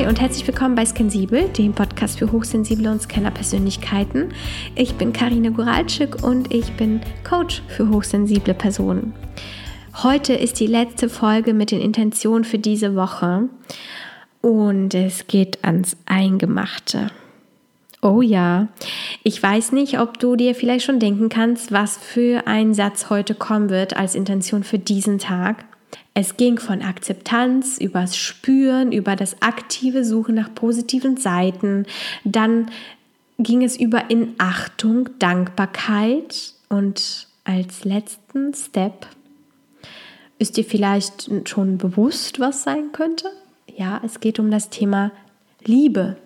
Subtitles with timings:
[0.00, 4.30] Hi und herzlich willkommen bei Skensibel, dem Podcast für hochsensible und Scanner-Persönlichkeiten.
[4.74, 9.12] Ich bin Karina Guralczyk und ich bin Coach für hochsensible Personen.
[10.02, 13.50] Heute ist die letzte Folge mit den Intentionen für diese Woche
[14.40, 17.08] und es geht ans Eingemachte.
[18.00, 18.68] Oh ja,
[19.22, 23.34] ich weiß nicht, ob du dir vielleicht schon denken kannst, was für ein Satz heute
[23.34, 25.66] kommen wird als Intention für diesen Tag.
[26.14, 31.86] Es ging von Akzeptanz übers Spüren, über das aktive Suchen nach positiven Seiten.
[32.24, 32.70] Dann
[33.38, 39.06] ging es über in Achtung, Dankbarkeit und als letzten Step
[40.38, 43.30] ist dir vielleicht schon bewusst, was sein könnte?
[43.76, 45.12] Ja, es geht um das Thema
[45.64, 46.16] Liebe.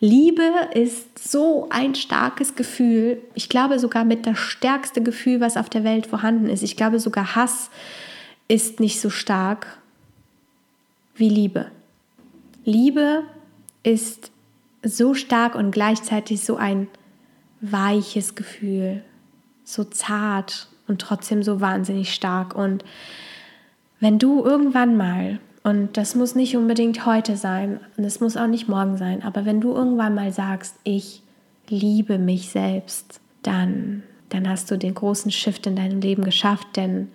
[0.00, 0.42] Liebe
[0.74, 3.22] ist so ein starkes Gefühl.
[3.34, 6.62] Ich glaube sogar mit das stärkste Gefühl, was auf der Welt vorhanden ist.
[6.62, 7.70] Ich glaube sogar Hass
[8.52, 9.78] ist nicht so stark
[11.14, 11.70] wie Liebe.
[12.66, 13.22] Liebe
[13.82, 14.30] ist
[14.82, 16.88] so stark und gleichzeitig so ein
[17.62, 19.02] weiches Gefühl,
[19.64, 22.54] so zart und trotzdem so wahnsinnig stark.
[22.54, 22.84] Und
[24.00, 28.48] wenn du irgendwann mal, und das muss nicht unbedingt heute sein, und es muss auch
[28.48, 31.22] nicht morgen sein, aber wenn du irgendwann mal sagst, ich
[31.70, 37.08] liebe mich selbst, dann, dann hast du den großen Shift in deinem Leben geschafft, denn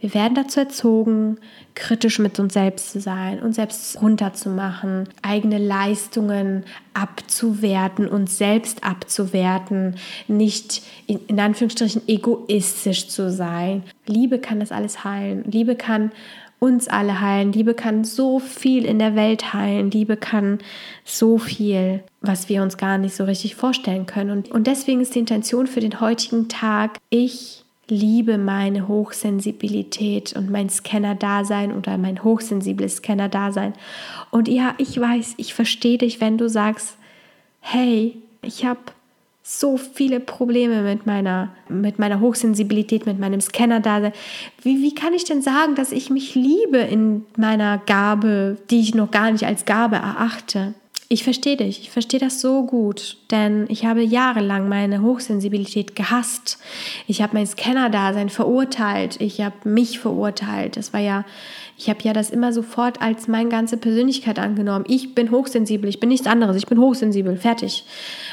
[0.00, 1.38] wir werden dazu erzogen,
[1.74, 9.96] kritisch mit uns selbst zu sein, uns selbst runterzumachen, eigene Leistungen abzuwerten, uns selbst abzuwerten,
[10.26, 13.82] nicht in, Anführungsstrichen egoistisch zu sein.
[14.06, 15.44] Liebe kann das alles heilen.
[15.50, 16.12] Liebe kann
[16.58, 17.52] uns alle heilen.
[17.52, 19.90] Liebe kann so viel in der Welt heilen.
[19.90, 20.58] Liebe kann
[21.04, 24.30] so viel, was wir uns gar nicht so richtig vorstellen können.
[24.30, 30.50] Und, und deswegen ist die Intention für den heutigen Tag, ich liebe meine Hochsensibilität und
[30.50, 33.74] mein Scanner-Dasein oder mein hochsensibles Scanner-Dasein.
[34.30, 36.96] Und ja, ich weiß, ich verstehe dich, wenn du sagst,
[37.60, 38.80] hey, ich habe
[39.42, 44.12] so viele Probleme mit meiner, mit meiner Hochsensibilität, mit meinem Scanner-Dasein.
[44.62, 48.94] Wie, wie kann ich denn sagen, dass ich mich liebe in meiner Gabe, die ich
[48.94, 50.74] noch gar nicht als Gabe erachte?
[51.08, 56.58] Ich verstehe dich, ich verstehe das so gut, denn ich habe jahrelang meine Hochsensibilität gehasst.
[57.06, 60.76] Ich habe mein Scanner-Dasein verurteilt, ich habe mich verurteilt.
[60.76, 61.24] Das war ja,
[61.76, 64.84] ich habe ja das immer sofort als meine ganze Persönlichkeit angenommen.
[64.88, 67.84] Ich bin hochsensibel, ich bin nichts anderes, ich bin hochsensibel, fertig.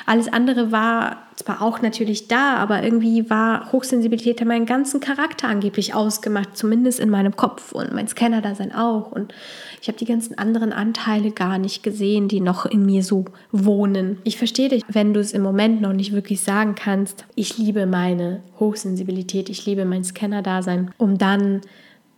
[0.05, 5.93] Alles andere war zwar auch natürlich da, aber irgendwie war Hochsensibilität meinen ganzen Charakter angeblich
[5.93, 9.11] ausgemacht, zumindest in meinem Kopf und mein Scanner-Dasein auch.
[9.11, 9.33] Und
[9.81, 14.17] ich habe die ganzen anderen Anteile gar nicht gesehen, die noch in mir so wohnen.
[14.23, 17.25] Ich verstehe dich, wenn du es im Moment noch nicht wirklich sagen kannst.
[17.35, 21.61] Ich liebe meine Hochsensibilität, ich liebe mein Scanner-Dasein, um dann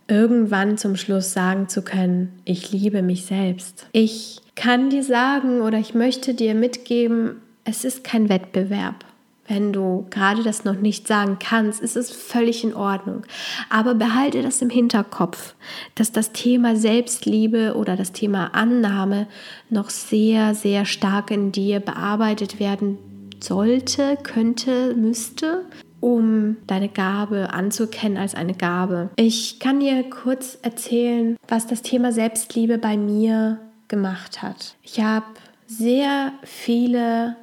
[0.08, 3.86] irgendwann zum Schluss sagen zu können, ich liebe mich selbst.
[3.92, 9.04] Ich kann dir sagen oder ich möchte dir mitgeben, es ist kein Wettbewerb.
[9.50, 13.22] Wenn du gerade das noch nicht sagen kannst, ist es völlig in Ordnung.
[13.68, 15.56] Aber behalte das im Hinterkopf,
[15.96, 19.26] dass das Thema Selbstliebe oder das Thema Annahme
[19.68, 22.98] noch sehr, sehr stark in dir bearbeitet werden
[23.40, 25.64] sollte, könnte, müsste,
[25.98, 29.10] um deine Gabe anzukennen als eine Gabe.
[29.16, 34.76] Ich kann dir kurz erzählen, was das Thema Selbstliebe bei mir gemacht hat.
[34.84, 35.26] Ich habe
[35.66, 37.34] sehr viele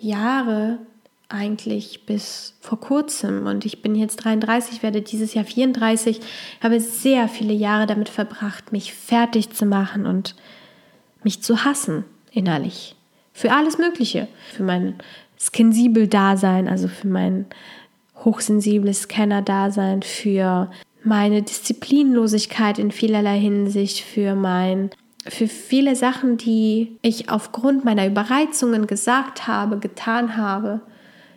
[0.00, 0.78] Jahre
[1.28, 6.20] eigentlich bis vor kurzem und ich bin jetzt 33, werde dieses Jahr 34,
[6.62, 10.34] habe sehr viele Jahre damit verbracht, mich fertig zu machen und
[11.22, 12.94] mich zu hassen innerlich.
[13.32, 14.26] Für alles Mögliche.
[14.54, 14.94] Für mein
[15.36, 17.46] Sensibel-Dasein, also für mein
[18.24, 20.70] hochsensibles Scanner-Dasein, für
[21.04, 24.90] meine Disziplinlosigkeit in vielerlei Hinsicht, für mein
[25.26, 30.80] für viele Sachen, die ich aufgrund meiner Überreizungen gesagt habe, getan habe.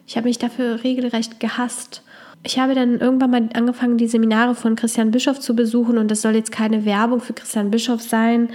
[0.05, 2.03] Ich habe mich dafür regelrecht gehasst.
[2.43, 6.21] Ich habe dann irgendwann mal angefangen, die Seminare von Christian Bischof zu besuchen und das
[6.21, 8.49] soll jetzt keine Werbung für Christian Bischof sein.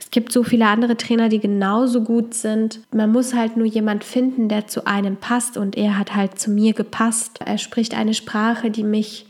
[0.00, 2.80] Es gibt so viele andere Trainer, die genauso gut sind.
[2.92, 6.50] Man muss halt nur jemand finden, der zu einem passt und er hat halt zu
[6.50, 7.38] mir gepasst.
[7.44, 9.26] Er spricht eine Sprache, die mich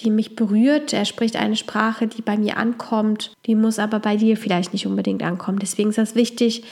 [0.00, 0.92] die mich berührt.
[0.92, 4.86] Er spricht eine Sprache, die bei mir ankommt, die muss aber bei dir vielleicht nicht
[4.86, 5.58] unbedingt ankommen.
[5.58, 6.64] Deswegen ist es wichtig,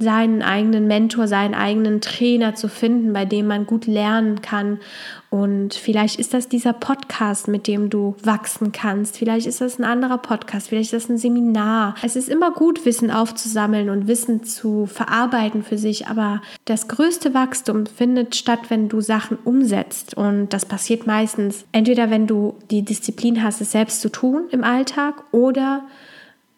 [0.00, 4.80] seinen eigenen Mentor, seinen eigenen Trainer zu finden, bei dem man gut lernen kann.
[5.28, 9.18] Und vielleicht ist das dieser Podcast, mit dem du wachsen kannst.
[9.18, 11.94] Vielleicht ist das ein anderer Podcast, vielleicht ist das ein Seminar.
[12.02, 17.34] Es ist immer gut, Wissen aufzusammeln und Wissen zu verarbeiten für sich, aber das größte
[17.34, 20.16] Wachstum findet statt, wenn du Sachen umsetzt.
[20.16, 24.64] Und das passiert meistens entweder, wenn du die Disziplin hast, es selbst zu tun im
[24.64, 25.84] Alltag oder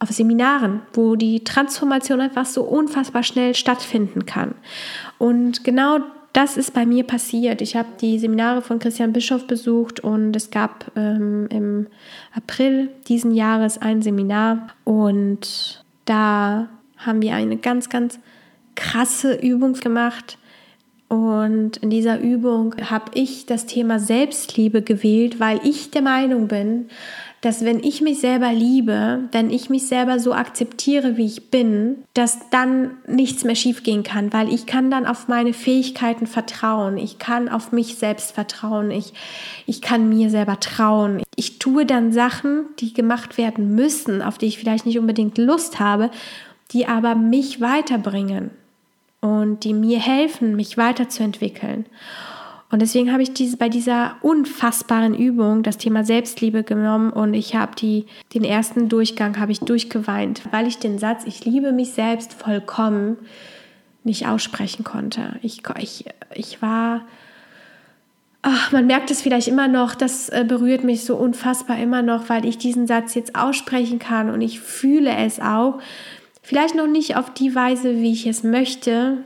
[0.02, 4.54] auf Seminaren, wo die Transformation einfach so unfassbar schnell stattfinden kann.
[5.19, 6.00] Und genau
[6.32, 7.60] das ist bei mir passiert.
[7.60, 11.87] Ich habe die Seminare von Christian Bischof besucht und es gab ähm, im
[12.34, 18.19] April diesen Jahres ein Seminar und da haben wir eine ganz, ganz
[18.75, 20.38] krasse Übung gemacht.
[21.08, 26.88] Und in dieser Übung habe ich das Thema Selbstliebe gewählt, weil ich der Meinung bin,
[27.42, 32.04] dass wenn ich mich selber liebe, wenn ich mich selber so akzeptiere, wie ich bin,
[32.14, 37.18] dass dann nichts mehr schiefgehen kann, weil ich kann dann auf meine Fähigkeiten vertrauen, ich
[37.18, 39.12] kann auf mich selbst vertrauen, ich,
[39.66, 41.20] ich kann mir selber trauen.
[41.34, 45.80] Ich tue dann Sachen, die gemacht werden müssen, auf die ich vielleicht nicht unbedingt Lust
[45.80, 46.10] habe,
[46.70, 48.50] die aber mich weiterbringen
[49.20, 51.86] und die mir helfen, mich weiterzuentwickeln.
[52.72, 57.54] Und deswegen habe ich diese, bei dieser unfassbaren Übung das Thema Selbstliebe genommen und ich
[57.54, 61.90] habe die, den ersten Durchgang habe ich durchgeweint, weil ich den Satz, ich liebe mich
[61.90, 63.19] selbst vollkommen,
[64.04, 65.38] nicht aussprechen konnte.
[65.42, 67.02] Ich, ich, ich war,
[68.40, 72.30] ach, man merkt es vielleicht immer noch, das äh, berührt mich so unfassbar immer noch,
[72.30, 75.78] weil ich diesen Satz jetzt aussprechen kann und ich fühle es auch.
[76.40, 79.18] Vielleicht noch nicht auf die Weise, wie ich es möchte,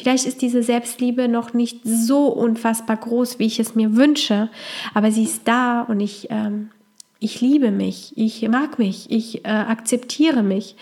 [0.00, 4.48] Vielleicht ist diese Selbstliebe noch nicht so unfassbar groß, wie ich es mir wünsche,
[4.94, 6.70] aber sie ist da und ich, ähm,
[7.18, 10.76] ich liebe mich, ich mag mich, ich äh, akzeptiere mich.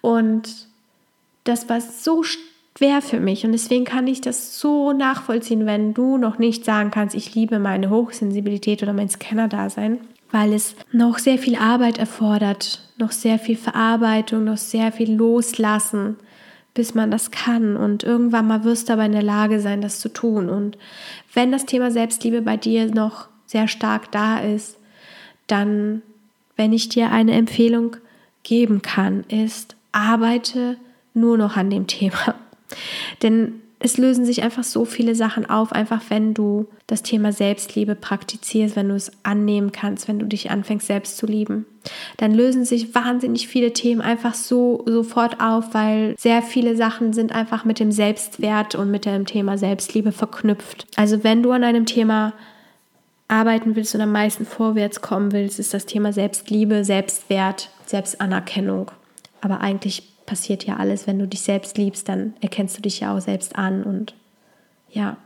[0.00, 0.48] Und
[1.44, 6.16] das war so schwer für mich und deswegen kann ich das so nachvollziehen, wenn du
[6.16, 9.98] noch nicht sagen kannst, ich liebe meine Hochsensibilität oder mein Scanner-Dasein,
[10.30, 16.16] weil es noch sehr viel Arbeit erfordert, noch sehr viel Verarbeitung, noch sehr viel Loslassen
[16.76, 17.76] bis man das kann.
[17.76, 20.48] Und irgendwann mal wirst du aber in der Lage sein, das zu tun.
[20.48, 20.78] Und
[21.34, 24.78] wenn das Thema Selbstliebe bei dir noch sehr stark da ist,
[25.46, 26.02] dann,
[26.54, 27.96] wenn ich dir eine Empfehlung
[28.42, 30.76] geben kann, ist, arbeite
[31.14, 32.34] nur noch an dem Thema.
[33.22, 37.94] Denn es lösen sich einfach so viele Sachen auf, einfach wenn du das Thema Selbstliebe
[37.94, 41.66] praktizierst, wenn du es annehmen kannst, wenn du dich anfängst selbst zu lieben.
[42.16, 47.32] Dann lösen sich wahnsinnig viele Themen einfach so sofort auf, weil sehr viele Sachen sind
[47.32, 50.86] einfach mit dem Selbstwert und mit dem Thema Selbstliebe verknüpft.
[50.96, 52.32] Also wenn du an einem Thema
[53.28, 58.90] arbeiten willst und am meisten vorwärts kommen willst, ist das Thema Selbstliebe, Selbstwert, Selbstanerkennung.
[59.42, 63.16] Aber eigentlich passiert ja alles, wenn du dich selbst liebst, dann erkennst du dich ja
[63.16, 64.14] auch selbst an und
[64.90, 65.16] ja.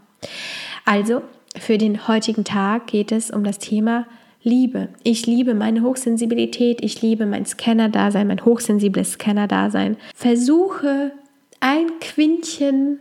[0.84, 1.22] Also,
[1.56, 4.06] für den heutigen Tag geht es um das Thema
[4.42, 4.88] Liebe.
[5.02, 9.96] Ich liebe meine Hochsensibilität, ich liebe mein Scanner-Dasein, mein hochsensibles Scanner-Dasein.
[10.14, 11.12] Versuche
[11.60, 12.98] ein Quintchen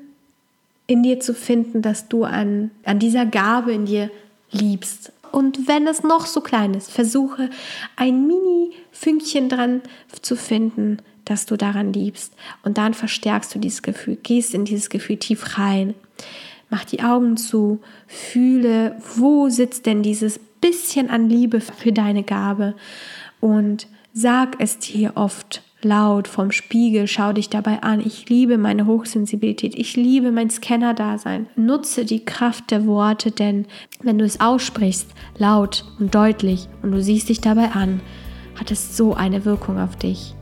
[0.88, 4.10] in dir zu finden, dass du an, an dieser Gabe in dir
[4.52, 5.14] liebst.
[5.32, 7.50] Und wenn es noch so klein ist, versuche
[7.96, 9.82] ein Mini-Fünkchen dran
[10.22, 10.98] zu finden,
[11.30, 12.34] dass du daran liebst.
[12.64, 15.94] Und dann verstärkst du dieses Gefühl, gehst in dieses Gefühl tief rein.
[16.70, 22.76] Mach die Augen zu, fühle, wo sitzt denn dieses bisschen an Liebe für deine Gabe
[23.40, 28.02] und sag es dir oft laut vom Spiegel, schau dich dabei an.
[28.06, 31.48] Ich liebe meine Hochsensibilität, ich liebe mein Scanner-Dasein.
[31.56, 33.66] Nutze die Kraft der Worte, denn
[34.02, 38.02] wenn du es aussprichst, laut und deutlich und du siehst dich dabei an,
[38.60, 40.36] hat es so eine Wirkung auf dich.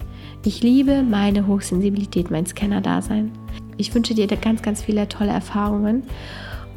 [0.48, 3.34] Ich liebe meine Hochsensibilität, mein Scanner-Dasein.
[3.76, 6.04] Ich wünsche dir ganz, ganz viele tolle Erfahrungen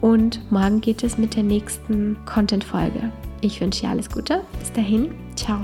[0.00, 3.12] und morgen geht es mit der nächsten Content-Folge.
[3.42, 4.40] Ich wünsche dir alles Gute.
[4.58, 5.12] Bis dahin.
[5.36, 5.60] Ciao.